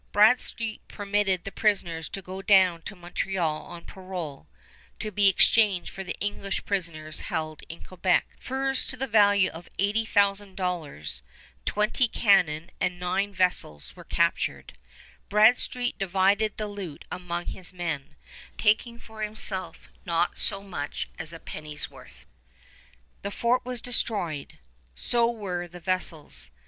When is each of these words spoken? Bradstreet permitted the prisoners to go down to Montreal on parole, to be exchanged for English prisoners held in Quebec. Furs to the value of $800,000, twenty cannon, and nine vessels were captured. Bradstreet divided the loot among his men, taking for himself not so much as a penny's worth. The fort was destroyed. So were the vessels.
Bradstreet 0.11 0.81
permitted 0.87 1.43
the 1.43 1.51
prisoners 1.51 2.09
to 2.09 2.23
go 2.23 2.41
down 2.41 2.81
to 2.87 2.95
Montreal 2.95 3.61
on 3.67 3.85
parole, 3.85 4.47
to 4.97 5.11
be 5.11 5.27
exchanged 5.27 5.91
for 5.91 6.03
English 6.19 6.65
prisoners 6.65 7.19
held 7.19 7.61
in 7.69 7.83
Quebec. 7.83 8.25
Furs 8.39 8.87
to 8.87 8.97
the 8.97 9.05
value 9.05 9.51
of 9.51 9.69
$800,000, 9.77 11.21
twenty 11.65 12.07
cannon, 12.07 12.71
and 12.79 12.99
nine 12.99 13.31
vessels 13.31 13.95
were 13.95 14.03
captured. 14.03 14.73
Bradstreet 15.29 15.99
divided 15.99 16.57
the 16.57 16.67
loot 16.67 17.05
among 17.11 17.45
his 17.45 17.71
men, 17.71 18.15
taking 18.57 18.97
for 18.97 19.21
himself 19.21 19.87
not 20.03 20.35
so 20.39 20.63
much 20.63 21.09
as 21.19 21.31
a 21.31 21.37
penny's 21.37 21.91
worth. 21.91 22.25
The 23.21 23.29
fort 23.29 23.63
was 23.65 23.83
destroyed. 23.83 24.57
So 24.95 25.29
were 25.29 25.67
the 25.67 25.79
vessels. 25.79 26.49